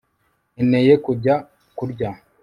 Nkeneye 0.53 0.93
kujya 1.05 1.35
kurya 1.77 2.09